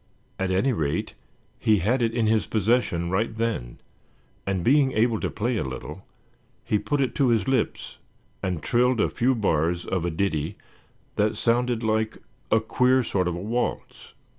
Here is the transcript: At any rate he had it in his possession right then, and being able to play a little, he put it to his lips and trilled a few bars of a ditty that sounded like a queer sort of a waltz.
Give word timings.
At 0.39 0.49
any 0.49 0.73
rate 0.73 1.13
he 1.59 1.77
had 1.77 2.01
it 2.01 2.11
in 2.11 2.25
his 2.25 2.47
possession 2.47 3.11
right 3.11 3.35
then, 3.35 3.77
and 4.47 4.63
being 4.63 4.91
able 4.93 5.19
to 5.19 5.29
play 5.29 5.57
a 5.57 5.63
little, 5.63 6.07
he 6.63 6.79
put 6.79 7.01
it 7.01 7.13
to 7.13 7.27
his 7.27 7.47
lips 7.47 7.99
and 8.41 8.63
trilled 8.63 8.99
a 8.99 9.09
few 9.11 9.35
bars 9.35 9.85
of 9.85 10.03
a 10.03 10.09
ditty 10.09 10.57
that 11.17 11.37
sounded 11.37 11.83
like 11.83 12.17
a 12.49 12.59
queer 12.59 13.03
sort 13.03 13.27
of 13.27 13.35
a 13.35 13.39
waltz. 13.39 14.13